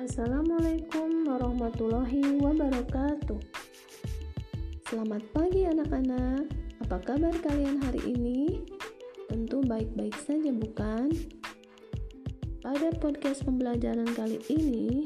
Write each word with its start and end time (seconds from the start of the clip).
Assalamualaikum 0.00 1.28
warahmatullahi 1.28 2.40
wabarakatuh. 2.40 3.36
Selamat 4.88 5.20
pagi 5.36 5.68
anak-anak. 5.68 6.48
Apa 6.80 7.04
kabar 7.04 7.36
kalian 7.44 7.84
hari 7.84 8.16
ini? 8.16 8.64
Tentu 9.28 9.60
baik-baik 9.60 10.16
saja 10.24 10.56
bukan? 10.56 11.12
Pada 12.64 12.96
podcast 12.96 13.44
pembelajaran 13.44 14.08
kali 14.16 14.40
ini, 14.48 15.04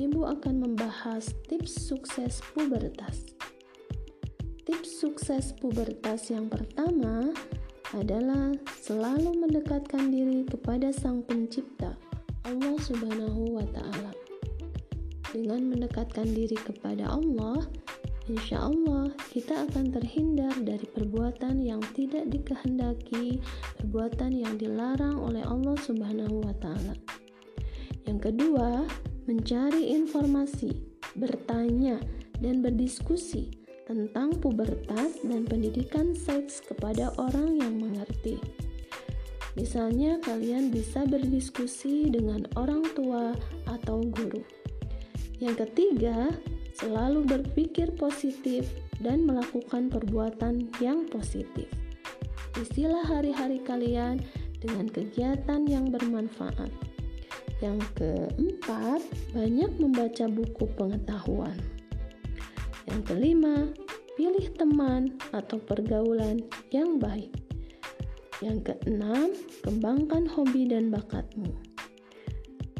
Ibu 0.00 0.24
akan 0.40 0.56
membahas 0.56 1.28
tips 1.44 1.76
sukses 1.76 2.40
pubertas. 2.56 3.36
Tips 4.64 5.04
sukses 5.04 5.52
pubertas 5.52 6.32
yang 6.32 6.48
pertama 6.48 7.28
adalah 7.92 8.56
selalu 8.80 9.36
mendekatkan 9.36 10.08
diri 10.08 10.48
kepada 10.48 10.96
Sang 10.96 11.20
Pencipta 11.20 12.07
Allah 12.44 12.76
Subhanahu 12.78 13.58
wa 13.58 13.66
Ta'ala. 13.74 14.12
Dengan 15.34 15.74
mendekatkan 15.74 16.30
diri 16.30 16.56
kepada 16.56 17.10
Allah, 17.10 17.66
insya 18.30 18.68
Allah 18.68 19.10
kita 19.34 19.66
akan 19.68 19.90
terhindar 19.92 20.54
dari 20.62 20.86
perbuatan 20.88 21.60
yang 21.60 21.82
tidak 21.96 22.30
dikehendaki, 22.30 23.42
perbuatan 23.82 24.32
yang 24.36 24.54
dilarang 24.60 25.18
oleh 25.18 25.42
Allah 25.42 25.76
Subhanahu 25.82 26.46
wa 26.46 26.54
Ta'ala. 26.62 26.94
Yang 28.08 28.32
kedua, 28.32 28.88
mencari 29.28 29.92
informasi, 29.92 30.72
bertanya, 31.18 32.00
dan 32.40 32.62
berdiskusi 32.64 33.58
tentang 33.84 34.36
pubertas 34.36 35.20
dan 35.24 35.48
pendidikan 35.48 36.12
seks 36.12 36.60
kepada 36.64 37.12
orang 37.16 37.56
yang 37.56 37.80
mengerti. 37.80 38.36
Misalnya, 39.58 40.22
kalian 40.22 40.70
bisa 40.70 41.02
berdiskusi 41.02 42.06
dengan 42.14 42.46
orang 42.54 42.86
tua 42.94 43.34
atau 43.66 44.06
guru. 44.06 44.38
Yang 45.42 45.66
ketiga, 45.66 46.30
selalu 46.78 47.26
berpikir 47.26 47.90
positif 47.98 48.70
dan 49.02 49.26
melakukan 49.26 49.90
perbuatan 49.90 50.70
yang 50.78 51.10
positif. 51.10 51.66
Isilah 52.54 53.02
hari-hari 53.02 53.58
kalian 53.66 54.22
dengan 54.62 54.86
kegiatan 54.86 55.66
yang 55.66 55.90
bermanfaat. 55.90 56.70
Yang 57.58 57.82
keempat, 57.98 59.02
banyak 59.34 59.74
membaca 59.82 60.30
buku 60.30 60.70
pengetahuan. 60.78 61.58
Yang 62.86 63.00
kelima, 63.10 63.66
pilih 64.14 64.54
teman 64.54 65.18
atau 65.34 65.58
pergaulan 65.58 66.46
yang 66.70 67.02
baik. 67.02 67.47
Yang 68.38 68.70
keenam, 68.70 69.34
kembangkan 69.66 70.30
hobi 70.30 70.70
dan 70.70 70.94
bakatmu. 70.94 71.50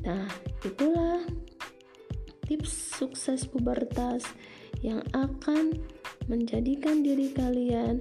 Nah, 0.07 0.31
itulah 0.63 1.27
tips 2.47 2.97
sukses 2.97 3.45
pubertas 3.45 4.23
yang 4.81 5.03
akan 5.13 5.75
menjadikan 6.31 7.03
diri 7.03 7.35
kalian 7.35 8.01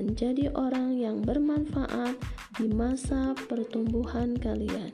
menjadi 0.00 0.50
orang 0.56 0.96
yang 0.96 1.20
bermanfaat 1.22 2.16
di 2.58 2.66
masa 2.68 3.36
pertumbuhan 3.46 4.34
kalian. 4.40 4.90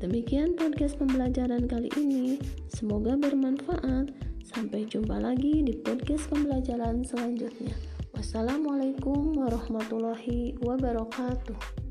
Demikian 0.00 0.56
podcast 0.56 0.96
pembelajaran 0.96 1.68
kali 1.68 1.92
ini. 2.00 2.40
Semoga 2.72 3.20
bermanfaat. 3.20 4.29
Sampai 4.50 4.82
jumpa 4.82 5.22
lagi 5.22 5.62
di 5.62 5.78
podcast 5.78 6.26
pembelajaran 6.26 7.06
selanjutnya. 7.06 7.70
Wassalamualaikum 8.10 9.38
warahmatullahi 9.38 10.58
wabarakatuh. 10.58 11.89